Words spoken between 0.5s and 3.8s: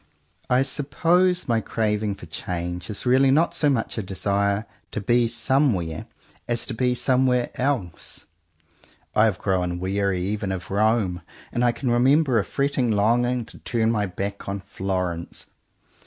suppose my craving for change is really not so